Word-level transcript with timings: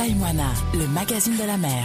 Taïwana, 0.00 0.50
le 0.72 0.88
magazine 0.88 1.36
de 1.36 1.44
la 1.44 1.58
mer. 1.58 1.84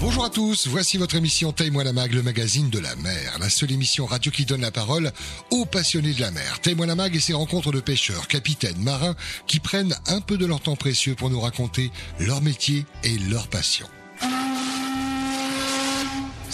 Bonjour 0.00 0.24
à 0.24 0.30
tous, 0.30 0.68
voici 0.68 0.96
votre 0.96 1.16
émission 1.16 1.50
Taille-moi 1.50 1.82
la 1.82 1.92
mag, 1.92 2.12
le 2.12 2.22
magazine 2.22 2.70
de 2.70 2.78
la 2.78 2.94
mer, 2.94 3.36
la 3.40 3.50
seule 3.50 3.72
émission 3.72 4.06
radio 4.06 4.30
qui 4.30 4.44
donne 4.44 4.60
la 4.60 4.70
parole 4.70 5.10
aux 5.50 5.64
passionnés 5.64 6.12
de 6.12 6.20
la 6.20 6.30
mer. 6.30 6.60
Taille-moi 6.60 6.86
la 6.86 6.94
mag 6.94 7.16
et 7.16 7.18
ses 7.18 7.34
rencontres 7.34 7.72
de 7.72 7.80
pêcheurs, 7.80 8.28
capitaines, 8.28 8.78
marins 8.78 9.16
qui 9.48 9.58
prennent 9.58 9.96
un 10.06 10.20
peu 10.20 10.38
de 10.38 10.46
leur 10.46 10.60
temps 10.60 10.76
précieux 10.76 11.16
pour 11.16 11.30
nous 11.30 11.40
raconter 11.40 11.90
leur 12.20 12.40
métier 12.40 12.86
et 13.02 13.18
leur 13.18 13.48
passion. 13.48 13.88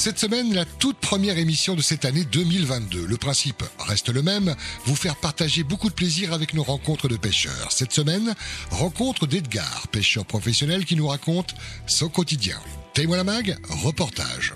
Cette 0.02 0.18
semaine, 0.18 0.52
la 0.52 0.64
toute 0.64 0.96
première 0.96 1.38
émission 1.38 1.76
de 1.76 1.80
cette 1.80 2.04
année 2.04 2.24
2022. 2.24 3.06
Le 3.06 3.16
principe 3.16 3.62
reste 3.78 4.08
le 4.08 4.20
même, 4.20 4.52
vous 4.84 4.96
faire 4.96 5.14
partager 5.14 5.62
beaucoup 5.62 5.88
de 5.88 5.94
plaisir 5.94 6.32
avec 6.32 6.54
nos 6.54 6.64
rencontres 6.64 7.06
de 7.06 7.16
pêcheurs. 7.16 7.70
Cette 7.70 7.92
semaine, 7.92 8.34
rencontre 8.72 9.28
d'Edgar, 9.28 9.86
pêcheur 9.92 10.24
professionnel 10.24 10.84
qui 10.86 10.96
nous 10.96 11.06
raconte 11.06 11.54
son 11.86 12.08
quotidien. 12.08 12.56
Taïwana 12.94 13.22
Mag, 13.22 13.56
reportage. 13.84 14.54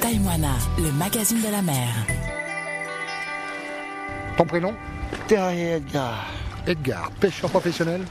Taïwana, 0.00 0.56
le 0.78 0.92
magazine 0.92 1.42
de 1.42 1.48
la 1.50 1.60
mer. 1.60 1.92
Ton 4.36 4.44
prénom? 4.44 4.74
Terre 5.26 5.48
Edgar, 5.48 6.30
Edgar, 6.68 7.10
pêcheur 7.18 7.50
professionnel? 7.50 8.02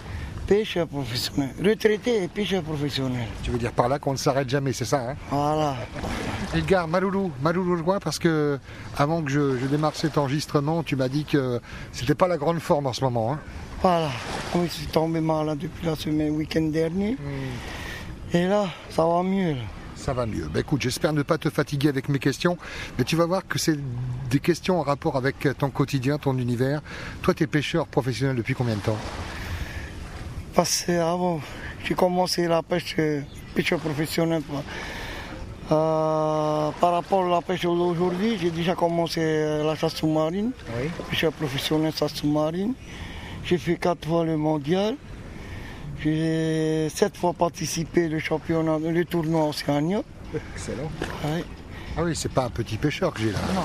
Pêcheur 0.47 0.85
professionnel. 0.85 1.51
Retraité 1.63 2.23
et 2.23 2.27
pêcheur 2.27 2.61
professionnel. 2.61 3.29
Tu 3.41 3.51
veux 3.51 3.57
dire 3.57 3.71
par 3.71 3.87
là 3.87 3.99
qu'on 3.99 4.11
ne 4.11 4.17
s'arrête 4.17 4.49
jamais, 4.49 4.73
c'est 4.73 4.83
ça 4.83 5.11
hein? 5.11 5.15
Voilà. 5.29 5.77
Edgar, 6.53 6.87
Maloulou, 6.87 7.31
Maloulou 7.41 7.77
Joie, 7.77 7.99
parce 8.01 8.19
que 8.19 8.59
avant 8.97 9.21
que 9.21 9.31
je, 9.31 9.57
je 9.57 9.65
démarre 9.67 9.95
cet 9.95 10.17
enregistrement, 10.17 10.83
tu 10.83 10.95
m'as 10.97 11.07
dit 11.07 11.23
que 11.23 11.61
c'était 11.93 12.15
pas 12.15 12.27
la 12.27 12.37
grande 12.37 12.59
forme 12.59 12.87
en 12.87 12.93
ce 12.93 13.03
moment. 13.03 13.33
Hein 13.33 13.39
Voilà. 13.81 14.09
Oui, 14.55 14.65
je 14.67 14.71
suis 14.73 14.87
tombé 14.87 15.21
malade 15.21 15.59
depuis 15.59 15.85
la 15.85 15.95
semaine, 15.95 16.31
week-end 16.35 16.63
dernier. 16.63 17.15
Et 18.33 18.47
là, 18.47 18.67
ça 18.89 19.05
va 19.05 19.23
mieux. 19.23 19.53
là. 19.53 19.61
Ça 19.95 20.13
va 20.13 20.25
mieux. 20.25 20.49
Bah, 20.53 20.59
écoute, 20.59 20.81
j'espère 20.81 21.13
ne 21.13 21.21
pas 21.21 21.37
te 21.37 21.49
fatiguer 21.49 21.87
avec 21.87 22.09
mes 22.09 22.19
questions, 22.19 22.57
mais 22.97 23.05
tu 23.05 23.15
vas 23.15 23.25
voir 23.25 23.47
que 23.47 23.57
c'est 23.59 23.77
des 24.29 24.39
questions 24.39 24.79
en 24.79 24.83
rapport 24.83 25.15
avec 25.15 25.47
ton 25.57 25.69
quotidien, 25.69 26.17
ton 26.17 26.37
univers. 26.37 26.81
Toi, 27.21 27.33
tu 27.33 27.43
es 27.43 27.47
pêcheur 27.47 27.87
professionnel 27.87 28.35
depuis 28.35 28.55
combien 28.55 28.75
de 28.75 28.81
temps? 28.81 28.97
Parce 30.53 30.81
que 30.81 30.99
avant, 30.99 31.39
j'ai 31.85 31.93
commencé 31.95 32.45
la 32.47 32.61
pêche, 32.61 32.95
euh, 32.99 33.21
pêcheur 33.55 33.79
professionnel. 33.79 34.41
Euh, 35.71 36.69
par 36.81 36.91
rapport 36.91 37.25
à 37.25 37.29
la 37.29 37.41
pêche 37.41 37.61
d'aujourd'hui, 37.61 38.37
j'ai 38.41 38.51
déjà 38.51 38.75
commencé 38.75 39.21
euh, 39.23 39.63
la 39.63 39.75
chasse 39.75 39.95
sous-marine. 39.95 40.51
Oui. 40.77 40.89
Pêcheur 41.09 41.31
professionnel, 41.31 41.93
chasse 41.93 42.13
sous-marine. 42.15 42.73
J'ai 43.45 43.57
fait 43.57 43.77
quatre 43.77 44.05
fois 44.05 44.25
le 44.25 44.35
mondial. 44.35 44.95
J'ai 46.03 46.89
sept 46.89 47.15
fois 47.15 47.33
participé 47.33 48.09
le 48.09 48.19
championnat, 48.19 48.79
le 48.79 49.05
tournoi 49.05 49.47
Océania. 49.47 50.01
Excellent. 50.55 50.91
Ouais. 51.23 51.43
Ah 51.97 52.03
oui, 52.03 52.15
c'est 52.15 52.31
pas 52.31 52.45
un 52.45 52.49
petit 52.49 52.77
pêcheur 52.77 53.13
que 53.13 53.21
j'ai 53.21 53.31
là. 53.31 53.39
Non. 53.53 53.61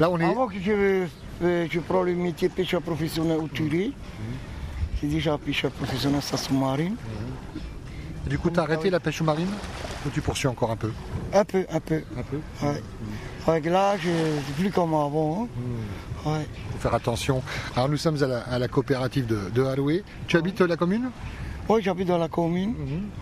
Là, 0.00 0.10
on 0.10 0.18
est. 0.18 0.24
Avant 0.24 0.48
que 0.48 0.60
je, 0.60 1.06
euh, 1.42 1.66
je 1.70 1.80
prends 1.80 2.02
le 2.02 2.14
métier 2.14 2.48
pêcheur 2.48 2.82
professionnel 2.82 3.38
au 3.38 3.48
Turé, 3.48 3.92
j'ai 5.00 5.08
déjà 5.08 5.38
pêcheur 5.38 5.70
professionnel 5.70 6.20
sous-marine. 6.22 6.96
Du 8.26 8.38
coup, 8.38 8.50
tu 8.50 8.58
as 8.58 8.64
arrêté 8.64 8.90
la 8.90 9.00
pêche 9.00 9.18
sous-marine? 9.18 9.48
Tu 10.12 10.20
poursuis 10.20 10.48
encore 10.48 10.70
un 10.70 10.76
peu 10.76 10.90
Un 11.32 11.44
peu, 11.44 11.66
un 11.70 11.80
peu. 11.80 12.02
Un 12.16 12.22
peu. 12.22 12.38
Ouais. 12.66 12.82
Avec 13.46 13.66
l'âge, 13.66 14.00
c'est 14.04 14.54
plus 14.56 14.70
comme 14.70 14.94
avant. 14.94 15.44
hein. 15.44 16.28
Ouais. 16.28 16.46
faut 16.72 16.78
faire 16.78 16.94
attention. 16.94 17.42
Alors 17.76 17.88
nous 17.88 17.96
sommes 17.96 18.20
à 18.22 18.26
la, 18.26 18.38
à 18.40 18.58
la 18.58 18.66
coopérative 18.68 19.26
de, 19.26 19.38
de 19.54 19.62
Haloué. 19.64 20.02
Tu 20.26 20.36
habites 20.36 20.60
la 20.60 20.76
commune? 20.76 21.10
Ouais, 21.68 21.82
j'habite 21.82 22.06
dans 22.08 22.18
la 22.18 22.28
commune. 22.28 22.74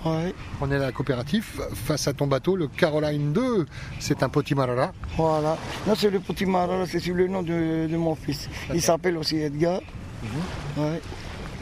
Ouais. 0.05 0.35
On 0.61 0.71
est 0.71 0.77
à 0.77 0.79
la 0.79 0.93
coopérative 0.93 1.47
face 1.75 2.07
à 2.09 2.13
ton 2.13 2.27
bateau, 2.27 2.57
le 2.57 2.69
Caroline 2.69 3.33
2. 3.33 3.67
C'est 4.01 4.23
un 4.23 4.29
potimarara. 4.29 4.93
Voilà. 5.17 5.57
Non, 5.87 5.95
c'est 5.95 6.11
le 6.11 6.21
petit 6.21 6.47
c'est 6.87 7.01
sur 7.01 7.15
le 7.15 7.27
nom 7.29 7.43
de, 7.43 7.87
de 7.91 7.97
mon 7.97 8.15
fils. 8.15 8.49
Il 8.73 8.83
s'appelle 8.83 9.17
aussi 9.17 9.37
Edgar. 9.39 9.81
Ouais. 10.77 11.01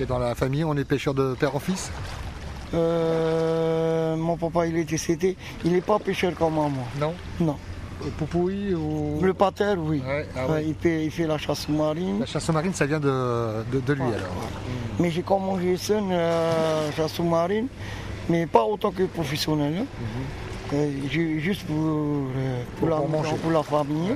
Et 0.01 0.07
dans 0.07 0.19
la 0.19 0.35
famille, 0.35 0.65
on 0.65 0.77
est 0.77 0.85
pêcheur 0.85 1.15
de 1.15 1.35
père 1.35 1.55
en 1.55 1.61
fils? 1.61 1.91
Euh, 2.75 4.17
mon 4.17 4.37
papa, 4.37 4.67
il 4.67 4.77
est 4.77 4.85
décédé. 4.85 5.37
Il 5.65 5.73
n'est 5.73 5.81
pas 5.81 5.99
pêcheur 5.99 6.33
comme 6.35 6.55
moi. 6.55 6.71
Non 7.01 7.13
Non. 7.41 7.57
Poupouille 8.19 8.75
ou... 8.75 9.21
Le 9.23 9.33
pater, 9.33 9.75
oui. 9.79 10.03
Ouais, 10.05 10.27
ah 10.37 10.49
Ouais, 10.51 10.65
il, 10.67 10.75
fait, 10.75 11.05
il 11.05 11.11
fait 11.13 11.27
la 11.27 11.39
chasse 11.39 11.61
sous-marine. 11.61 12.19
La 12.21 12.27
chasse 12.27 12.45
sous-marine, 12.45 12.75
ça 12.75 12.85
vient 12.87 12.99
de, 12.99 13.63
de, 13.73 13.79
de 13.81 13.93
lui 13.93 14.03
Ouais. 14.03 14.09
alors. 14.17 14.49
Mais 14.99 15.11
j'ai 15.11 15.23
commencé 15.23 15.77
seul 15.77 16.03
euh, 16.11 16.91
chasse 16.97 17.13
sous-marine, 17.13 17.69
mais 18.29 18.47
pas 18.47 18.65
autant 18.65 18.91
que 18.91 19.05
professionnel. 19.05 19.75
hein. 19.83 19.87
Euh, 20.75 20.91
ju- 21.11 21.39
juste 21.39 21.63
pour, 21.65 21.77
euh, 21.77 22.63
pour, 22.81 22.89
Pour- 22.89 22.99
la, 22.99 23.07
manger. 23.07 23.37
pour 23.41 23.53
la 23.53 23.63
famille. 23.63 24.15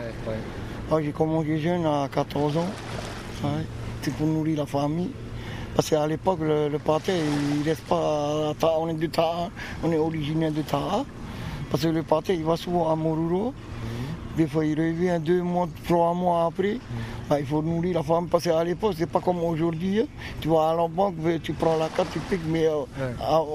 Ah, 0.91 0.97
j'ai 1.03 1.13
commencé 1.13 1.59
jeune 1.61 1.85
à 1.87 2.09
14 2.13 2.57
ans. 2.57 2.67
C'est 4.03 4.15
pour 4.15 4.27
nourrir 4.27 4.59
la 4.59 4.67
famille. 4.67 5.11
Parce 5.77 5.91
qu'à 5.91 6.07
l'époque, 6.07 6.39
le, 6.41 6.69
le 6.69 6.79
pater, 6.79 7.13
il 7.57 7.63
reste 7.69 7.85
pas 7.85 8.51
à 8.51 8.55
Taha. 8.59 8.73
On 8.81 8.89
est 8.89 8.95
de 8.95 9.07
Taha, 9.07 9.51
on 9.85 9.93
est 9.93 9.99
originaire 9.99 10.51
de 10.51 10.63
Taha. 10.63 11.05
Parce 11.71 11.83
que 11.83 11.89
le 11.89 12.03
pater, 12.03 12.35
il 12.35 12.45
va 12.45 12.57
souvent 12.57 12.91
à 12.91 12.97
Moruro. 12.97 13.53
Des 14.37 14.47
fois, 14.47 14.65
il 14.67 14.79
revient 14.79 15.19
deux 15.21 15.43
mois, 15.43 15.67
trois 15.87 16.13
mois 16.15 16.47
après. 16.47 16.79
Bah, 17.29 17.41
il 17.41 17.47
faut 17.47 17.63
nourrir 17.63 17.95
la 17.97 18.03
famille. 18.03 18.29
Parce 18.31 18.45
qu'à 18.45 18.63
l'époque, 18.65 18.95
c'est 18.99 19.07
pas 19.11 19.21
comme 19.21 19.39
aujourd'hui. 19.43 20.01
hein. 20.01 20.07
Tu 20.41 20.49
vas 20.49 20.71
à 20.71 20.75
la 20.75 20.89
banque, 20.89 21.15
tu 21.43 21.53
prends 21.55 21.77
la 21.77 21.89
carte, 21.89 22.09
tu 22.13 22.19
piques. 22.21 22.41
Mais 22.47 22.67
euh, 22.67 22.85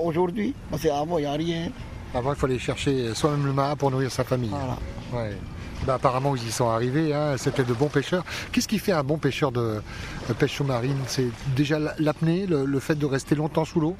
aujourd'hui, 0.03 0.53
parce 0.69 0.83
qu'avant, 0.83 1.17
il 1.17 1.21
n'y 1.21 1.27
a 1.27 1.33
rien. 1.33 1.69
Avant, 2.13 2.33
il 2.33 2.35
fallait 2.35 2.59
chercher 2.59 3.13
soi-même 3.15 3.45
le 3.45 3.53
marin 3.53 3.75
pour 3.75 3.89
nourrir 3.91 4.11
sa 4.11 4.23
famille. 4.23 4.49
Voilà. 4.49 5.23
Ouais. 5.29 5.37
Bah, 5.85 5.95
apparemment, 5.95 6.35
ils 6.35 6.47
y 6.47 6.51
sont 6.51 6.69
arrivés. 6.69 7.13
hein. 7.13 7.35
C'était 7.37 7.63
de 7.63 7.73
bons 7.73 7.87
pêcheurs. 7.87 8.23
Qu'est-ce 8.51 8.67
qui 8.67 8.77
fait 8.79 8.91
un 8.91 9.03
bon 9.03 9.17
pêcheur 9.17 9.51
de, 9.51 9.81
de 10.27 10.33
pêche 10.33 10.55
sous-marine? 10.57 10.97
C'est 11.07 11.27
déjà 11.55 11.79
la- 11.79 11.95
l'apnée, 11.97 12.45
le, 12.45 12.65
le 12.65 12.79
fait 12.79 12.95
de 12.95 13.05
rester 13.05 13.33
longtemps 13.35 13.65
sous 13.65 13.79
l'eau? 13.79 13.95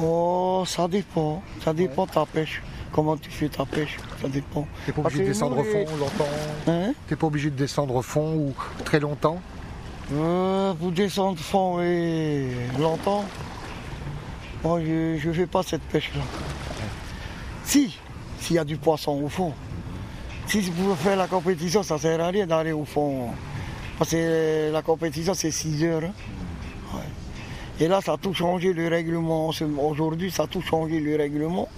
Oh, 0.00 0.64
ça 0.66 0.86
dépend. 0.88 1.42
Ça 1.64 1.72
dépend 1.72 2.06
de 2.06 2.10
ta 2.12 2.24
pêche. 2.26 2.62
Comment 2.92 3.16
tu 3.16 3.28
fais 3.28 3.48
ta 3.48 3.64
pêche, 3.64 3.96
ça 4.22 4.28
dépend. 4.28 4.68
T'es 4.86 4.92
pas 4.92 5.02
Parce 5.02 5.14
obligé 5.14 5.24
de 5.24 5.32
descendre 5.32 5.58
au 5.58 5.64
fond 5.64 5.84
longtemps? 5.98 6.28
Hein? 6.68 6.92
T'es 7.08 7.16
pas 7.16 7.26
obligé 7.26 7.50
de 7.50 7.56
descendre 7.56 7.96
au 7.96 8.02
fond 8.02 8.34
ou 8.36 8.54
très 8.84 9.00
longtemps? 9.00 9.40
Euh, 10.12 10.72
pour 10.74 10.92
descendre 10.92 11.38
fond 11.40 11.80
et 11.80 12.50
longtemps, 12.78 13.24
moi 14.62 14.78
je 14.80 15.26
ne 15.26 15.32
fais 15.32 15.46
pas 15.46 15.64
cette 15.64 15.82
pêche-là. 15.82 16.20
Si, 17.64 17.98
s'il 18.38 18.54
y 18.56 18.58
a 18.60 18.64
du 18.64 18.76
poisson 18.76 19.20
au 19.24 19.28
fond. 19.28 19.52
Si 20.46 20.62
c'est 20.62 20.70
pour 20.72 20.96
faire 20.98 21.16
la 21.16 21.26
compétition, 21.26 21.82
ça 21.82 21.94
ne 21.94 22.00
sert 22.00 22.20
à 22.20 22.28
rien 22.28 22.46
d'aller 22.46 22.72
au 22.72 22.84
fond. 22.84 23.28
Parce 23.98 24.10
que 24.10 24.70
la 24.72 24.82
compétition, 24.82 25.34
c'est 25.34 25.50
6 25.50 25.84
heures. 25.84 26.02
hein. 26.04 26.12
Ouais. 26.96 27.00
Et 27.84 27.88
là, 27.88 28.00
ça 28.00 28.12
a 28.12 28.16
tout 28.16 28.34
changé 28.34 28.72
le 28.72 28.88
règlement. 28.88 29.50
Aujourd'hui, 29.80 30.30
ça 30.30 30.44
a 30.44 30.46
tout 30.46 30.60
changé 30.62 31.00
le 31.00 31.16
règlement. 31.16 31.68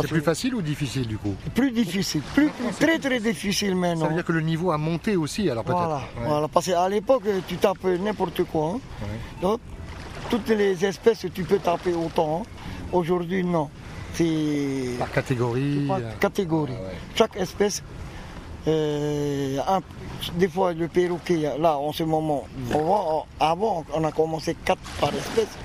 C'est 0.00 0.06
plus 0.06 0.20
facile 0.20 0.54
ou 0.54 0.62
difficile 0.62 1.08
du 1.08 1.18
coup? 1.18 1.34
Plus 1.56 1.72
difficile, 1.72 2.20
plus, 2.32 2.50
plus- 2.50 2.72
très 2.86 3.00
très 3.00 3.18
difficile 3.18 3.74
maintenant. 3.74 4.02
Ça 4.02 4.08
veut 4.08 4.14
dire 4.14 4.24
que 4.24 4.30
le 4.32 4.42
niveau 4.42 4.70
a 4.70 4.78
monté 4.78 5.16
aussi 5.16 5.50
alors 5.50 5.64
peut-être 5.64 5.76
Voilà, 5.78 5.96
Ouais. 5.96 6.26
voilà, 6.28 6.46
parce 6.48 6.66
qu'à 6.66 6.88
l'époque, 6.88 7.24
tu 7.48 7.56
tapes 7.56 7.82
n'importe 7.84 8.44
quoi. 8.44 8.76
hein. 8.76 9.06
Donc, 9.42 9.58
toutes 10.30 10.48
les 10.50 10.84
espèces, 10.84 11.26
tu 11.34 11.42
peux 11.42 11.58
taper 11.58 11.94
autant. 11.94 12.42
hein. 12.44 12.48
Aujourd'hui, 12.92 13.42
non. 13.42 13.68
C'est 14.18 14.98
Par 14.98 15.12
catégorie. 15.12 15.84
par 15.86 15.98
euh, 15.98 16.10
catégorie. 16.18 16.72
Ah 16.76 16.82
ouais. 16.88 16.96
Chaque 17.14 17.36
espèce, 17.36 17.84
euh, 18.66 19.58
un- 19.68 19.80
des 20.34 20.48
fois, 20.48 20.72
le 20.72 20.88
perroquet, 20.88 21.52
là, 21.58 21.78
en 21.78 21.92
ce 21.92 22.02
moment, 22.02 22.44
Mm. 22.56 22.72
avant, 23.38 23.84
on 23.94 24.02
a 24.02 24.10
commencé 24.10 24.56
4 24.64 24.80
par 25.00 25.10
espèce. 25.14 25.56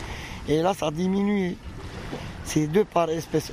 Et 0.48 0.62
là, 0.62 0.74
ça 0.76 0.88
a 0.88 0.92
diminué. 0.92 1.58
C'est 2.44 2.68
2 2.68 2.86
par 2.86 3.10
espèce. 3.10 3.52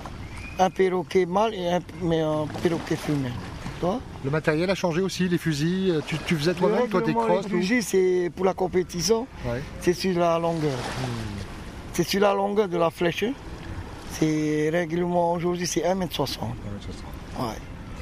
Un 0.59 0.69
perroquet 0.69 1.25
mâle 1.25 1.55
et 1.55 1.67
un, 1.73 1.81
mais 2.03 2.21
un 2.21 2.47
perroquet 2.63 2.97
femelle. 2.97 3.33
Tu 3.81 3.87
vois 3.87 4.01
Le 4.23 4.31
matériel 4.31 4.69
a 4.69 4.75
changé 4.75 5.01
aussi, 5.01 5.29
les 5.31 5.39
fusils. 5.39 5.93
euh, 5.93 6.01
Tu, 6.07 6.19
tu 6.27 6.37
faisais 6.37 6.51
Le 6.53 6.57
toi-même, 6.59 6.89
toi, 6.89 7.01
règlement 7.01 7.25
crosses 7.25 7.45
des 7.47 7.51
tout 7.53 7.57
fusils, 7.57 7.83
c'est 7.83 8.31
pour 8.37 8.45
la 8.45 8.53
compétition, 8.53 9.27
Ouais. 9.47 9.63
c'est 9.81 9.95
sur 9.95 10.19
la 10.19 10.39
longueur. 10.39 10.77
C'est 11.95 12.03
sur 12.07 12.21
la 12.21 12.35
longueur 12.35 12.69
de 12.69 12.77
la 12.77 12.91
flèche. 12.91 13.25
C'est 14.13 14.71
règlement 14.71 15.33
aujourd'hui, 15.33 15.67
c'est 15.67 15.83
1m60. 15.83 16.41
Ouais. 17.39 17.45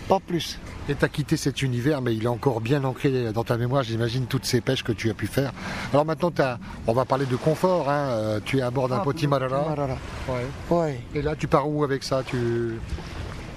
Pas 0.08 0.20
plus. 0.20 0.58
Et 0.88 0.94
tu 0.94 1.04
as 1.04 1.08
quitté 1.08 1.36
cet 1.36 1.60
univers, 1.60 2.00
mais 2.00 2.14
il 2.14 2.24
est 2.24 2.28
encore 2.28 2.62
bien 2.62 2.82
ancré 2.84 3.30
dans 3.32 3.44
ta 3.44 3.58
mémoire, 3.58 3.82
j'imagine, 3.82 4.24
toutes 4.24 4.46
ces 4.46 4.62
pêches 4.62 4.82
que 4.82 4.92
tu 4.92 5.10
as 5.10 5.14
pu 5.14 5.26
faire. 5.26 5.52
Alors 5.92 6.06
maintenant, 6.06 6.30
t'as- 6.30 6.58
on 6.86 6.94
va 6.94 7.04
parler 7.04 7.26
de 7.26 7.36
confort. 7.36 7.90
hein, 7.90 8.08
euh, 8.08 8.40
Tu 8.42 8.58
es 8.58 8.62
à 8.62 8.70
bord 8.70 8.88
d'un 8.88 8.96
Ah, 9.00 9.04
potimarara. 9.04 9.68
Marara. 9.68 9.98
Ouais. 10.28 10.46
Ouais. 10.70 11.00
Et 11.14 11.20
là, 11.20 11.36
tu 11.36 11.46
pars 11.46 11.68
où 11.68 11.84
avec 11.84 12.02
ça? 12.02 12.22
Tu... 12.26 12.78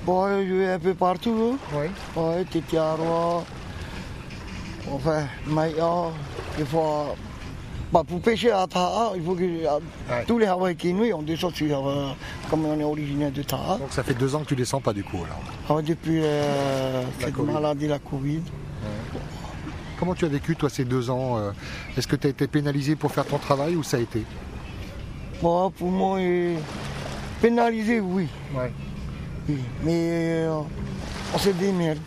Bon, 0.05 0.27
je 0.45 0.53
vais 0.53 0.71
un 0.73 0.79
peu 0.79 0.93
partout. 0.93 1.57
Ouais. 1.73 1.89
hein. 2.17 2.19
Ouais, 2.19 2.43
Tetiaroa. 2.43 3.45
Enfin, 4.91 5.23
Maya. 5.47 6.07
Des 6.57 6.65
fois, 6.65 7.15
Bah, 7.91 8.03
pour 8.07 8.21
pêcher 8.21 8.51
à 8.51 8.65
Taha, 8.67 9.11
il 9.17 9.21
faut 9.23 9.35
que 9.35 9.41
Ouais. 9.43 10.23
tous 10.25 10.37
les 10.39 10.45
Hawaï 10.45 10.75
qui 10.77 10.93
nous, 10.93 11.11
on 11.13 11.21
descend 11.23 11.53
sur, 11.53 11.87
euh, 11.87 12.07
comme 12.49 12.65
on 12.65 12.79
est 12.79 12.83
originaire 12.85 13.31
de 13.31 13.43
Taha. 13.43 13.77
Donc 13.79 13.91
ça 13.91 14.01
fait 14.01 14.13
deux 14.13 14.33
ans 14.33 14.39
que 14.41 14.45
tu 14.45 14.55
descends 14.55 14.79
pas 14.79 14.93
du 14.93 15.03
coup 15.03 15.17
alors. 15.25 15.41
Ah, 15.79 15.81
depuis 15.81 16.21
euh, 16.23 17.03
La 17.19 17.25
cette 17.25 17.35
Covid. 17.35 17.51
maladie, 17.51 17.87
la 17.87 17.99
Covid. 17.99 18.41
Comment 19.99 20.15
tu 20.15 20.25
as 20.25 20.29
vécu 20.29 20.55
toi 20.55 20.69
ces 20.69 20.85
deux 20.85 21.09
ans 21.09 21.37
euh, 21.37 21.51
Est-ce 21.97 22.07
que 22.07 22.15
tu 22.15 22.27
as 22.27 22.29
été 22.29 22.47
pénalisé 22.47 22.95
pour 22.95 23.11
faire 23.11 23.25
ton 23.25 23.37
travail 23.37 23.75
ou 23.75 23.83
ça 23.83 23.97
a 23.97 23.99
été? 23.99 24.23
Bon, 25.41 25.69
pour 25.69 25.91
moi, 25.91 26.17
euh, 26.17 26.55
pénalisé, 27.41 27.99
oui. 27.99 28.27
Ouais. 28.55 28.71
oui. 29.49 29.57
Mais 29.83 30.45
on 31.33 31.37
se 31.37 31.49
démerde. 31.49 31.99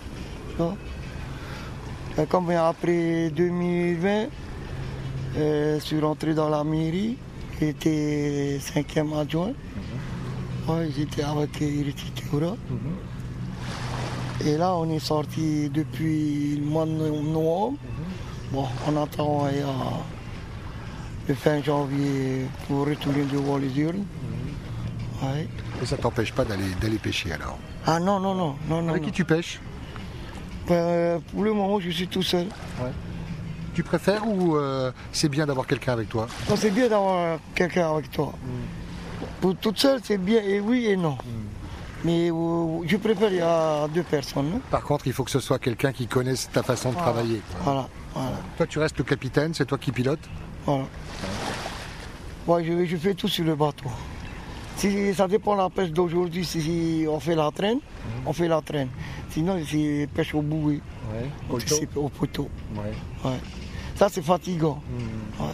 Comme 2.31 2.50
après 2.50 3.31
2020, 3.31 4.08
euh, 4.08 4.26
je 5.36 5.78
suis 5.81 6.00
rentré 6.00 6.34
dans 6.34 6.48
la 6.48 6.64
mairie. 6.64 7.16
J'étais 7.60 8.58
cinquième 8.60 9.12
adjoint. 9.14 9.52
Ouais, 10.69 10.88
J'étais 10.96 11.22
avec 11.22 11.60
Iriti 11.60 12.10
Teura. 12.12 12.56
Et 14.44 14.56
là, 14.56 14.75
on 14.76 14.90
est 14.90 14.98
sorti 14.98 15.70
depuis 15.70 16.56
le 16.56 16.64
mois 16.64 16.84
de 16.86 16.90
no- 16.90 17.22
novembre. 17.22 17.78
Bon, 18.52 18.66
on 18.88 19.02
attend 19.02 19.46
euh, 19.46 19.50
le 21.28 21.34
fin 21.34 21.62
janvier 21.62 22.46
pour 22.66 22.86
retourner 22.86 23.25
devant 23.32 23.56
les 23.56 23.78
urnes. 23.78 24.04
Ouais. 25.22 25.48
Et 25.82 25.86
ça 25.86 25.96
t'empêche 25.96 26.32
pas 26.32 26.44
d'aller 26.44 26.64
d'aller 26.81 26.98
pêcher 26.98 27.32
alors? 27.32 27.58
Ah 27.86 27.98
non, 28.00 28.19
non, 28.20 28.34
non, 28.34 28.54
non, 28.69 28.82
non. 28.82 28.88
Avec 28.90 29.02
non. 29.02 29.08
qui 29.08 29.12
tu 29.12 29.25
pêches? 29.25 29.60
Ben, 30.69 30.75
euh, 30.75 31.19
pour 31.32 31.44
le 31.44 31.52
moment, 31.52 31.78
je 31.81 31.90
suis 31.90 32.08
tout 32.08 32.22
seul. 32.22 32.46
Tu 33.74 33.82
préfères 33.82 34.26
ou 34.26 34.56
euh, 34.56 34.92
c'est 35.12 35.28
bien 35.28 35.46
d'avoir 35.46 35.66
quelqu'un 35.66 35.92
avec 35.94 36.08
toi? 36.08 36.26
Non, 36.48 36.56
c'est 36.56 36.70
bien 36.70 36.88
d'avoir 36.88 37.38
quelqu'un 37.54 37.90
avec 37.92 38.10
toi. 38.10 38.32
Pour 39.40 39.56
toute 39.56 39.78
seule, 39.78 40.00
c'est 40.02 40.18
bien 40.18 40.40
et 40.42 40.60
oui 40.60 40.86
et 40.86 40.96
non. 40.96 41.18
Mais 42.04 42.30
euh, 42.30 42.82
je 42.86 42.96
préfère 42.98 43.30
il 43.30 43.38
y 43.38 43.40
a 43.40 43.88
deux 43.88 44.02
personnes. 44.02 44.52
hein. 44.56 44.60
Par 44.70 44.82
contre, 44.82 45.06
il 45.06 45.12
faut 45.12 45.24
que 45.24 45.30
ce 45.30 45.40
soit 45.40 45.58
quelqu'un 45.58 45.92
qui 45.92 46.06
connaisse 46.06 46.48
ta 46.52 46.62
façon 46.62 46.90
de 46.92 46.96
travailler. 46.96 47.40
Voilà, 47.62 47.88
voilà, 48.14 48.30
Toi, 48.56 48.66
tu 48.66 48.78
restes 48.78 48.98
le 48.98 49.04
capitaine, 49.04 49.54
c'est 49.54 49.64
toi 49.64 49.78
qui 49.78 49.90
pilotes? 49.90 50.20
Voilà. 50.66 50.84
Moi, 52.46 52.62
je, 52.62 52.84
je 52.84 52.96
fais 52.96 53.14
tout 53.14 53.28
sur 53.28 53.44
le 53.44 53.54
bateau. 53.56 53.86
Si, 54.76 55.14
ça 55.14 55.26
dépend 55.28 55.54
de 55.56 55.62
la 55.62 55.70
pêche 55.70 55.90
d'aujourd'hui. 55.90 56.44
Si 56.44 57.06
on 57.08 57.18
fait 57.20 57.34
la 57.34 57.50
traîne, 57.50 57.78
on 58.26 58.32
fait 58.32 58.48
la 58.48 58.60
traîne. 58.60 58.88
Sinon, 59.30 59.58
c'est 59.68 60.06
pêche 60.14 60.34
au 60.34 60.42
bouée, 60.42 60.80
Ouais. 61.12 61.58
au 61.96 62.08
poteau. 62.08 62.48
Ouais. 62.76 62.92
Ouais. 63.30 63.36
Ça, 63.94 64.08
c'est 64.11 64.23
fatigant. 64.23 64.81
Ouais. 65.38 65.46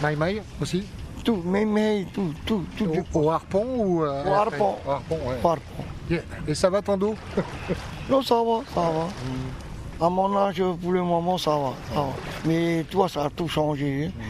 Maï 0.00 0.16
Maï 0.16 0.42
aussi 0.60 0.84
Tout, 1.24 1.42
mais 1.44 2.06
tout, 2.12 2.32
tout, 2.46 2.64
tout. 2.76 2.90
au, 3.14 3.20
au 3.20 3.30
harpon 3.30 3.64
ou 3.78 4.02
euh, 4.02 4.24
Au 4.24 4.32
harpon. 4.32 4.74
Au 4.86 4.90
harpon, 4.90 5.14
ouais. 5.26 5.36
harpon. 5.44 5.84
Yeah. 6.10 6.22
Et 6.48 6.54
ça 6.54 6.68
va 6.70 6.82
ton 6.82 6.96
dos 6.96 7.14
Non, 8.10 8.22
ça 8.22 8.34
va, 8.36 8.60
ça 8.74 8.80
va. 8.80 10.06
À 10.06 10.10
mon 10.10 10.36
âge, 10.36 10.62
pour 10.82 10.90
le 10.92 11.02
moment, 11.02 11.38
ça 11.38 11.50
va. 11.56 11.72
ça 11.94 12.00
va. 12.00 12.08
Mais 12.44 12.84
toi, 12.90 13.08
ça 13.08 13.24
a 13.24 13.30
tout 13.30 13.46
changé. 13.48 14.06
hein. 14.06 14.22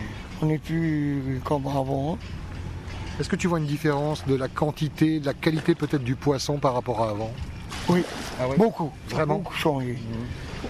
On 0.42 0.46
n'est 0.46 0.58
plus 0.58 1.40
comme 1.44 1.66
avant. 1.66 2.14
hein. 2.14 2.18
Est-ce 3.20 3.28
que 3.28 3.36
tu 3.36 3.46
vois 3.46 3.58
une 3.58 3.66
différence 3.66 4.24
de 4.26 4.34
la 4.34 4.48
quantité, 4.48 5.20
de 5.20 5.26
la 5.26 5.34
qualité 5.34 5.74
peut-être 5.74 6.02
du 6.02 6.16
poisson 6.16 6.58
par 6.58 6.74
rapport 6.74 7.02
à 7.02 7.10
avant? 7.10 7.30
Oui, 7.88 8.02
Ah 8.40 8.44
beaucoup. 8.58 8.90
Vraiment? 9.08 9.36
Beaucoup 9.36 9.54
changé. 9.54 9.98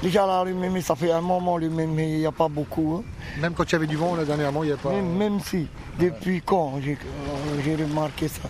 Déjà 0.02 0.26
là, 0.26 0.42
le 0.44 0.54
mémé, 0.54 0.80
ça 0.80 0.94
fait 0.96 1.10
un 1.12 1.20
moment 1.20 1.56
le 1.58 1.68
mémé, 1.68 2.12
il 2.14 2.18
n'y 2.20 2.26
a 2.26 2.32
pas 2.32 2.48
beaucoup. 2.48 2.96
hein. 3.04 3.40
Même 3.40 3.52
quand 3.54 3.64
il 3.64 3.72
y 3.72 3.76
avait 3.76 3.86
du 3.86 3.96
vent, 3.96 4.14
là 4.14 4.24
dernièrement, 4.24 4.62
il 4.64 4.68
n'y 4.68 4.72
a 4.72 4.76
pas. 4.76 4.90
Même, 4.90 5.16
même 5.16 5.40
si, 5.40 5.66
depuis 5.98 6.40
quand 6.44 6.74
j'ai 6.82 6.96
euh, 6.96 7.76
remarqué 7.84 8.28
ça? 8.28 8.48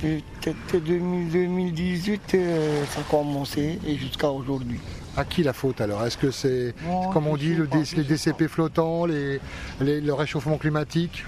Peut-être 0.00 0.76
2000 0.82 1.30
2018, 1.30 2.34
euh, 2.34 2.84
ça 2.86 3.00
a 3.00 3.02
commencé 3.04 3.78
et 3.86 3.96
jusqu'à 3.96 4.30
aujourd'hui. 4.30 4.80
À 5.16 5.24
qui 5.24 5.42
la 5.42 5.52
faute 5.52 5.80
alors? 5.80 6.04
Est-ce 6.06 6.16
que 6.16 6.30
c'est, 6.30 6.74
comme 7.12 7.26
on 7.26 7.36
je 7.36 7.40
dit, 7.40 7.54
le 7.54 7.66
pas, 7.66 7.82
je 7.82 7.96
les 7.96 8.04
DCP 8.04 8.48
flottants, 8.48 9.04
les, 9.04 9.40
les- 9.80 10.00
le 10.00 10.14
réchauffement 10.14 10.56
climatique? 10.56 11.24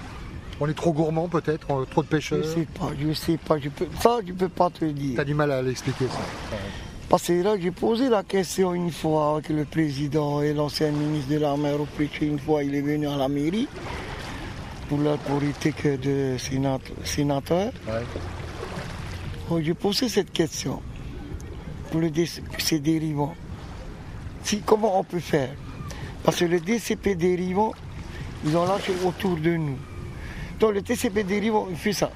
On 0.59 0.67
est 0.67 0.73
trop 0.73 0.91
gourmand 0.93 1.27
peut-être, 1.27 1.67
on- 1.69 1.83
trop 1.85 2.01
de 2.01 2.07
Je 2.07 2.11
pêcheurs? 2.15 2.45
sais 2.45 2.67
pas, 2.79 2.91
je 2.99 3.13
sais 3.13 3.37
pas. 3.37 3.59
Je 3.59 3.69
peux, 3.69 3.87
ça, 4.01 4.17
je 4.25 4.33
peux 4.33 4.49
pas 4.49 4.69
te 4.71 4.85
le 4.85 4.93
dire. 4.93 5.13
T'as 5.17 5.23
du 5.23 5.33
mal 5.35 5.51
à 5.51 5.61
l'expliquer 5.61 6.05
ça. 6.07 6.55
Parce 7.13 7.27
que 7.27 7.43
là, 7.43 7.53
j'ai 7.61 7.69
posé 7.69 8.09
la 8.09 8.23
question 8.23 8.73
une 8.73 8.89
fois 8.91 9.33
avec 9.35 9.49
le 9.49 9.65
président 9.65 10.41
et 10.41 10.51
l'ancien 10.51 10.89
ministre 10.89 11.29
de 11.31 11.37
la 11.37 11.55
mer. 11.55 11.75
Une 12.23 12.39
fois, 12.39 12.63
il 12.63 12.73
est 12.73 12.81
venu 12.81 13.07
à 13.07 13.15
la 13.15 13.27
mairie 13.27 13.67
pour 14.89 14.97
la 14.99 15.15
politique 15.17 15.85
de 15.85 16.37
sénat- 16.39 16.79
sénateur. 17.03 17.71
Ouais. 17.87 19.61
J'ai 19.63 19.75
posé 19.75 20.09
cette 20.09 20.31
question 20.31 20.81
pour 21.91 21.99
le 22.01 22.09
dé- 22.09 22.27
ces 22.57 22.79
dérivants. 22.79 23.35
Si, 24.43 24.61
comment 24.65 24.99
on 24.99 25.03
peut 25.03 25.19
faire? 25.19 25.53
Parce 26.23 26.37
que 26.39 26.45
le 26.45 26.59
DCP 26.59 27.13
dérivant, 27.13 27.73
ils 28.43 28.57
ont 28.57 28.65
lâché 28.65 28.91
autour 29.05 29.37
de 29.37 29.51
nous. 29.55 29.77
Donc 30.59 30.73
le 30.73 30.81
TCP 30.81 31.23
dérivant, 31.23 31.67
il 31.69 31.75
fait 31.77 31.93
ça. 31.93 32.09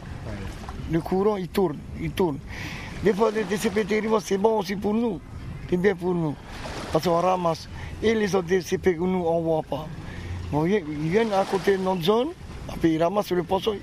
Le 0.92 1.00
courant, 1.02 1.38
il 1.38 1.50
tourne, 1.50 1.78
il 2.02 2.10
tourne. 2.10 2.40
Des 3.04 3.14
fois, 3.14 3.32
le 3.32 3.44
DCP 3.44 3.84
dérivant, 3.84 4.20
c'est 4.20 4.38
bon 4.38 4.60
aussi 4.60 4.76
pour 4.76 4.94
nous. 4.94 5.20
C'est 5.70 5.78
bien 5.78 5.96
pour 5.96 6.14
nous. 6.14 6.36
Parce 6.92 7.04
qu'on 7.04 7.20
ramasse. 7.20 7.68
Et 8.02 8.14
les 8.14 8.34
autres 8.36 8.48
DCP 8.48 8.96
que 8.96 9.02
nous, 9.02 9.24
on 9.26 9.40
ne 9.40 9.44
voit 9.44 9.64
pas. 9.64 9.88
Voyez, 10.52 10.84
ils 10.90 11.10
viennent 11.10 11.34
à 11.34 11.44
côté 11.44 11.78
de 11.78 11.84
notre 11.84 12.04
zone, 12.04 12.30
après 12.70 12.92
ils 12.92 13.04
ramassent 13.04 13.32
le 13.32 13.44
poisson. 13.44 13.76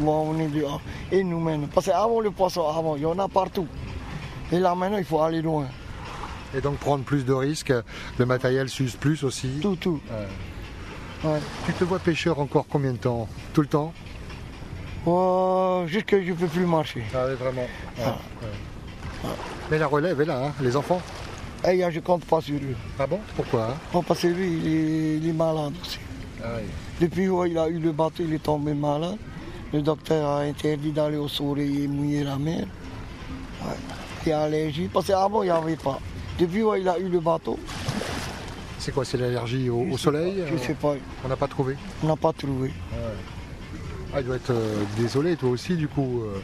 Bon, 0.00 0.32
on 0.34 0.38
est 0.40 0.48
dehors. 0.48 0.80
Et 1.12 1.22
nous 1.22 1.38
maintenant. 1.38 1.68
Parce 1.72 1.86
qu'avant 1.86 2.20
le 2.20 2.30
poisson, 2.30 2.66
avant, 2.66 2.96
il 2.96 3.02
y 3.02 3.06
en 3.06 3.18
a 3.18 3.28
partout. 3.28 3.66
Et 4.50 4.58
là 4.58 4.74
maintenant, 4.74 4.98
il 4.98 5.04
faut 5.04 5.20
aller 5.20 5.42
loin. 5.42 5.66
Et 6.56 6.60
donc 6.60 6.78
prendre 6.78 7.04
plus 7.04 7.24
de 7.24 7.32
risques, 7.32 7.72
le 8.18 8.26
matériel 8.26 8.68
s'use 8.68 8.96
plus 8.96 9.22
aussi. 9.22 9.60
Tout, 9.62 9.76
tout. 9.76 10.00
Ouais. 11.24 11.38
Tu 11.66 11.72
te 11.72 11.84
vois 11.84 12.00
pêcheur 12.00 12.40
encore 12.40 12.66
combien 12.68 12.92
de 12.92 12.98
temps? 12.98 13.28
Tout 13.54 13.60
le 13.60 13.68
temps? 13.68 13.92
Oh, 15.06 15.82
jusque 15.86 16.14
je 16.20 16.30
ne 16.30 16.34
peux 16.34 16.46
plus 16.46 16.66
marcher. 16.66 17.02
Ah 17.14 17.24
oui, 17.28 17.34
vraiment. 17.34 17.66
Ah. 18.00 18.16
Mais 19.70 19.78
la 19.78 19.86
relève 19.86 20.20
est 20.20 20.24
là, 20.24 20.46
hein, 20.46 20.52
les 20.60 20.76
enfants. 20.76 21.00
Et 21.68 21.80
je 21.80 21.96
ne 21.96 22.00
compte 22.00 22.24
pas 22.24 22.40
sur 22.40 22.54
lui. 22.54 22.74
Ah 22.98 23.06
bon? 23.06 23.20
Pourquoi 23.36 23.76
hein? 23.94 24.02
Parce 24.06 24.20
que 24.20 24.26
lui, 24.28 24.58
il 24.58 24.66
est, 24.66 25.16
il 25.18 25.28
est 25.28 25.32
malade 25.32 25.72
aussi. 25.80 25.98
Depuis 27.00 27.28
qu'il 27.28 27.58
a 27.58 27.68
eu 27.68 27.78
le 27.78 27.92
bateau, 27.92 28.22
il 28.24 28.34
est 28.34 28.42
tombé 28.42 28.74
malade. 28.74 29.16
Le 29.72 29.80
docteur 29.80 30.28
a 30.28 30.40
interdit 30.40 30.92
d'aller 30.92 31.16
au 31.16 31.28
soleil 31.28 31.84
et 31.84 31.88
mouiller 31.88 32.24
la 32.24 32.36
mer. 32.36 32.66
Ouais. 33.62 33.68
Il 34.26 34.30
est 34.30 34.32
allergique. 34.32 34.92
Parce 34.92 35.06
qu'avant, 35.06 35.42
il 35.42 35.46
n'y 35.46 35.50
avait 35.50 35.76
pas. 35.76 35.98
Depuis 36.38 36.62
qu'il 36.62 36.88
a 36.88 36.98
eu 36.98 37.08
le 37.08 37.20
bateau, 37.20 37.58
C'est 38.78 38.92
quoi 38.92 39.04
C'est 39.04 39.16
l'allergie 39.16 39.70
au, 39.70 39.96
soleil 39.96 40.40
pas, 40.40 40.46
Je 40.48 40.52
euh, 40.52 40.56
ne 40.56 40.58
sais 40.58 40.74
pas. 40.74 40.94
On 41.24 41.28
n'a 41.28 41.36
pas 41.36 41.46
trouvé? 41.46 41.76
On 42.02 42.08
n'a 42.08 42.16
pas 42.16 42.32
trouvé. 42.32 42.72
Ah, 44.14 44.20
il 44.20 44.26
doit 44.26 44.36
être 44.36 44.50
euh, 44.50 44.82
désolé, 44.96 45.36
toi 45.36 45.50
aussi, 45.50 45.74
du 45.76 45.88
coup. 45.88 46.22
euh. 46.22 46.38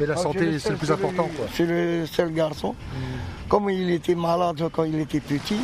Mais 0.00 0.06
la 0.06 0.14
Ah, 0.14 0.16
santé, 0.16 0.58
c'est 0.58 0.70
le 0.70 0.76
plus 0.76 0.90
important, 0.90 1.28
quoi. 1.36 1.46
C'est 1.54 1.66
le 1.66 2.06
seul 2.06 2.32
garçon. 2.32 2.74
Comme 3.48 3.68
il 3.70 3.90
était 3.90 4.14
malade 4.14 4.62
quand 4.72 4.84
il 4.84 4.98
était 4.98 5.20
petit, 5.20 5.58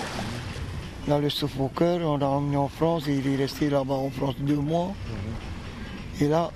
dans 1.08 1.18
le 1.18 1.30
souffle 1.30 1.60
au 1.62 1.68
cœur, 1.68 2.00
on 2.02 2.16
l'a 2.18 2.28
emmené 2.28 2.56
en 2.56 2.68
France 2.68 3.08
et 3.08 3.14
il 3.14 3.26
est 3.28 3.36
resté 3.36 3.70
là-bas 3.70 3.94
en 3.94 4.10
France 4.10 4.34
deux 4.38 4.56
mois. 4.56 4.92
Et 6.20 6.28
là, 6.28 6.50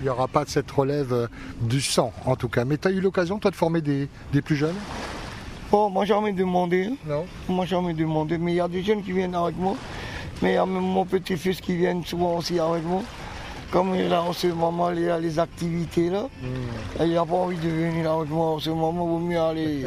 Il 0.00 0.04
n'y 0.04 0.08
aura 0.10 0.28
pas 0.28 0.44
de 0.44 0.50
cette 0.50 0.70
relève 0.70 1.12
euh, 1.12 1.26
du 1.62 1.80
sang, 1.80 2.12
en 2.26 2.36
tout 2.36 2.48
cas. 2.50 2.64
Mais 2.66 2.76
tu 2.76 2.86
as 2.86 2.90
eu 2.90 3.00
l'occasion, 3.00 3.38
toi, 3.38 3.50
de 3.50 3.56
former 3.56 3.80
des, 3.80 4.08
des 4.30 4.42
plus 4.42 4.54
jeunes? 4.56 4.74
Bon, 5.70 5.88
moi 5.90 6.04
jamais 6.04 6.32
demandé. 6.32 6.90
Non. 7.06 7.24
moi 7.48 7.64
jamais 7.64 7.94
demandé, 7.94 8.36
mais 8.36 8.52
il 8.52 8.56
y 8.56 8.60
a 8.60 8.68
des 8.68 8.82
jeunes 8.82 9.02
qui 9.02 9.12
viennent 9.12 9.34
avec 9.34 9.56
moi, 9.56 9.74
mais 10.42 10.52
il 10.52 10.54
y 10.54 10.58
a 10.58 10.66
même 10.66 10.82
mon 10.82 11.04
petit-fils 11.04 11.60
qui 11.60 11.76
vient 11.76 12.00
souvent 12.04 12.36
aussi 12.36 12.58
avec 12.58 12.84
moi. 12.84 13.02
Comme 13.72 13.96
il 13.96 14.12
a 14.12 14.22
en 14.22 14.32
ce 14.32 14.46
moment 14.46 14.90
il 14.92 15.10
a 15.10 15.18
les 15.18 15.38
activités 15.40 16.08
là, 16.08 16.28
et 17.00 17.04
il 17.04 17.14
n'a 17.14 17.26
pas 17.26 17.34
envie 17.34 17.56
de 17.56 17.68
venir 17.68 18.10
avec 18.12 18.30
moi 18.30 18.46
en 18.52 18.58
ce 18.60 18.70
moment, 18.70 18.92
il 19.04 19.10
vaut 19.10 19.18
mieux 19.18 19.40
aller 19.40 19.86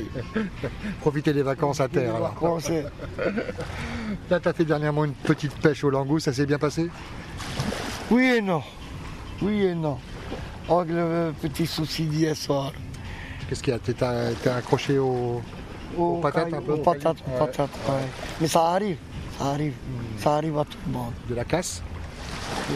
Profiter 0.99 1.31
des 1.33 1.43
vacances 1.43 1.79
à 1.79 1.87
terre, 1.87 2.17
vacances. 2.17 2.69
Là, 4.29 4.39
tu 4.39 4.47
as 4.49 4.53
fait 4.53 4.65
dernièrement 4.65 5.05
une 5.05 5.13
petite 5.13 5.53
pêche 5.61 5.83
au 5.85 5.89
langouste, 5.89 6.25
ça 6.25 6.33
s'est 6.33 6.45
bien 6.45 6.57
passé? 6.59 6.89
Oui 8.11 8.25
et 8.37 8.41
non. 8.41 8.61
Oui 9.41 9.63
et 9.65 9.75
non. 9.75 9.97
Avec 10.69 10.89
le 10.91 11.33
petit 11.41 11.65
souci 11.65 12.03
d'hier 12.03 12.35
soir. 12.35 12.73
Qu'est-ce 13.47 13.63
qu'il 13.63 13.73
y 13.73 13.75
a? 13.75 13.79
T'es 13.79 14.49
accroché 14.49 14.97
au... 14.99 15.41
Aux 15.97 16.17
patates, 16.17 16.49
caillou- 16.51 16.55
un 16.57 16.61
peu, 16.61 16.73
Aux 16.73 16.77
patates, 16.77 17.17
aux 17.25 17.39
patates, 17.39 17.69
ouais. 17.87 17.93
Mais 18.41 18.47
ça 18.47 18.61
arrive, 18.67 18.97
ça 19.39 19.45
arrive. 19.45 19.73
Ça 20.19 20.35
arrive 20.35 20.57
à 20.57 20.65
tout 20.65 20.77
le 20.85 20.91
monde. 20.93 21.13
de 21.29 21.33
la 21.35 21.45
casse 21.45 21.81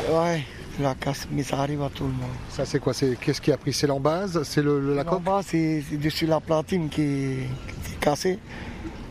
Ouais, 0.10 0.43
la 0.79 0.96
casse, 0.96 1.27
mais 1.32 1.43
ça 1.43 1.60
arrive 1.60 1.82
à 1.84 1.89
tout 1.89 2.03
le 2.05 2.10
monde. 2.12 2.29
Ça, 2.50 2.65
c'est 2.65 2.79
quoi 2.79 2.93
C'est 2.93 3.15
Qu'est-ce 3.20 3.41
qui 3.41 3.51
a 3.51 3.58
pris? 3.58 3.74
C'est 3.74 3.86
l'embase 3.88 4.41
C'est 4.43 4.62
le, 4.63 4.79
le- 4.79 4.96
la 4.96 5.03
coque? 5.03 5.22
C'est 5.46 5.84
dessus 5.93 6.25
la 6.25 6.39
platine 6.39 6.89
qui 6.89 7.01
est, 7.01 7.48
qui 7.86 7.93
est 7.93 8.00
cassée. 8.00 8.39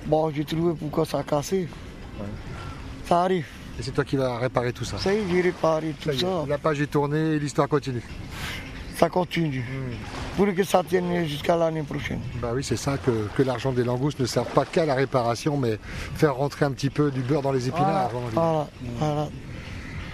Bon, 0.06 0.30
j'ai 0.34 0.44
trouvé 0.44 0.74
pourquoi 0.78 1.04
ça 1.04 1.18
a 1.20 1.22
cassé. 1.22 1.68
Ça 3.06 3.22
arrive. 3.22 3.46
Et 3.78 3.82
c'est 3.82 3.92
toi 3.92 4.04
qui 4.04 4.16
vas 4.16 4.38
réparer 4.38 4.72
tout 4.72 4.84
ça? 4.84 4.98
Ça 4.98 5.12
y 5.14 5.18
est, 5.18 5.22
j'ai 5.30 5.40
réparé 5.42 5.94
tout 6.00 6.12
Ça. 6.12 6.26
La 6.48 6.58
page 6.58 6.80
est 6.80 6.86
tournée 6.88 7.34
et 7.34 7.38
l'histoire 7.38 7.68
continue. 7.68 8.02
Ça 8.96 9.08
continue. 9.08 9.64
Pour 10.36 10.46
que 10.54 10.64
ça 10.64 10.82
tienne 10.88 11.26
jusqu'à 11.26 11.56
l'année 11.56 11.82
prochaine. 11.82 12.20
Bah 12.40 12.52
oui, 12.54 12.64
c'est 12.64 12.76
ça 12.78 12.96
que, 12.96 13.10
que 13.36 13.42
l'argent 13.42 13.70
des 13.72 13.84
langoustes 13.84 14.18
ne 14.18 14.24
sert 14.26 14.44
pas 14.46 14.64
qu'à 14.64 14.86
la 14.86 14.94
réparation, 14.94 15.56
mais 15.58 15.78
faire 16.14 16.36
rentrer 16.36 16.64
un 16.64 16.70
petit 16.72 16.88
peu 16.90 17.10
du 17.10 17.20
beurre 17.20 17.42
dans 17.42 17.52
les 17.52 17.68
épinards. 17.68 18.10
Voilà, 18.10 18.28
voilà, 18.34 18.68
voilà. 18.98 19.28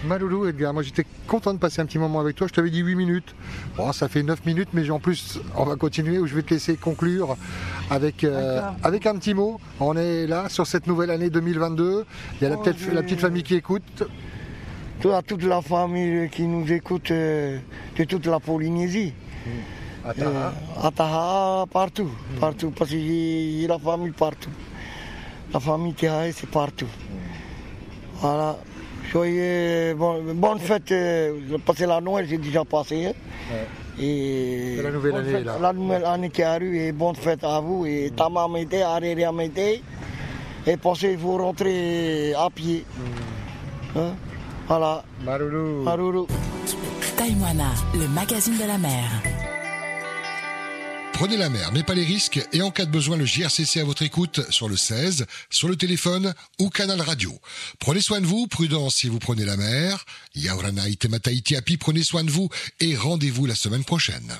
Maloulou, 0.04 0.46
Edgar, 0.46 0.72
moi 0.75 0.82
j'étais 0.84 1.04
content 1.26 1.52
de 1.52 1.58
passer 1.58 1.80
un 1.80 1.87
petit 1.87 1.98
moment 1.98 2.20
avec 2.20 2.37
toi. 2.37 2.46
Je 2.48 2.52
t'avais 2.52 2.70
dit 2.70 2.80
8 2.80 2.94
minutes. 2.96 3.34
Bon, 3.76 3.92
ça 3.92 4.08
fait 4.08 4.22
9 4.22 4.44
minutes, 4.46 4.68
mais 4.72 4.88
en 4.90 4.98
plus, 5.00 5.40
on 5.56 5.64
va 5.64 5.75
continuer 5.76 6.18
où 6.18 6.26
je 6.26 6.34
vais 6.34 6.42
te 6.42 6.54
laisser 6.54 6.76
conclure 6.76 7.37
avec, 7.90 8.22
euh, 8.25 8.60
avec 8.84 9.06
un 9.06 9.16
petit 9.16 9.34
mot. 9.34 9.60
On 9.80 9.96
est 9.96 10.26
là 10.26 10.48
sur 10.48 10.66
cette 10.66 10.87
nouvelle 10.87 11.10
année 11.10 11.30
2022. 11.30 12.04
Il 12.40 12.44
y 12.44 12.46
a 12.46 12.50
la, 12.50 12.56
Oh, 12.58 12.62
petite- 12.62 12.78
je- 12.90 12.90
la 12.94 13.02
petite 13.02 13.20
famille 13.20 13.42
qui 13.44 13.54
écoute. 13.56 14.04
Tout- 15.00 15.10
À 15.12 15.22
toute 15.22 15.44
la 15.44 15.62
famille 15.62 16.28
qui 16.30 16.42
nous 16.42 16.70
écoute 16.72 17.10
euh, 17.12 17.58
de 17.96 18.04
toute 18.04 18.26
la 18.26 18.40
Polynésie. 18.40 19.14
À 20.08 20.86
à 20.86 20.90
Taha, 20.90 21.66
partout, 21.72 22.10
partout, 22.40 22.70
parce 22.70 22.90
qu'il 22.90 23.60
y 23.60 23.64
a 23.64 23.68
la 23.68 23.78
famille 23.78 24.12
partout. 24.12 24.50
La 25.52 25.60
famille 25.60 25.94
Taha, 25.94 26.32
c'est 26.32 26.48
partout. 26.48 26.86
Voilà. 28.20 28.56
Bon- 29.14 30.22
bonne 30.34 30.58
fête, 30.58 30.92
euh, 30.92 31.56
parce 31.64 31.78
que 31.78 31.84
la 31.84 32.00
Noël, 32.00 32.26
c'est 32.28 32.38
déjà 32.38 32.64
passé. 32.64 33.06
hein. 33.06 33.12
Et 34.00 34.80
la 34.82 34.90
nouvelle 34.90 35.14
année, 35.16 35.32
fête- 35.32 35.44
là. 35.44 35.56
La 35.60 35.72
nouvelle 35.72 36.04
année 36.04 36.30
qui 36.30 36.42
arrive, 36.42 36.74
et 36.74 36.92
bonne 36.92 37.16
fête 37.16 37.42
à 37.42 37.58
vous, 37.60 37.84
et 37.86 38.12
Tamamete, 38.16 38.74
Areriamete. 38.74 39.80
Et 40.66 40.76
pensez, 40.76 41.12
il 41.12 41.18
faut 41.18 41.36
rentrer 41.38 42.34
à 42.34 42.48
pied. 42.54 42.84
Hein? 43.96 44.12
Voilà, 44.68 45.02
Maloulou. 45.24 45.82
Maruru. 45.82 46.26
Taïwana, 47.16 47.70
le 47.94 48.06
magazine 48.08 48.58
de 48.58 48.66
la 48.66 48.76
mer. 48.78 49.08
Prenez 51.18 51.37
la 51.37 51.50
mer, 51.50 51.72
mais 51.72 51.82
pas 51.82 51.94
les 51.94 52.04
risques, 52.04 52.40
et 52.52 52.62
en 52.62 52.70
cas 52.70 52.84
de 52.84 52.92
besoin, 52.92 53.16
le 53.16 53.26
JRCC 53.26 53.78
à 53.80 53.84
votre 53.84 54.02
écoute 54.02 54.40
sur 54.50 54.68
le 54.68 54.76
16, 54.76 55.26
sur 55.50 55.66
le 55.66 55.75
téléphone 55.75 56.32
ou 56.60 56.70
canal 56.70 57.00
radio. 57.00 57.37
Prenez 57.80 58.00
soin 58.00 58.20
de 58.20 58.26
vous, 58.26 58.46
prudence 58.46 58.94
si 58.94 59.08
vous 59.08 59.18
prenez 59.18 59.44
la 59.44 59.56
mer. 59.56 60.04
Yauranaï 60.37 60.96
Temataïti 60.96 61.56
Api, 61.56 61.76
prenez 61.76 62.04
soin 62.04 62.22
de 62.22 62.30
vous, 62.30 62.50
et 62.78 62.94
rendez-vous 62.94 63.46
la 63.46 63.56
semaine 63.56 63.82
prochaine. 63.82 64.38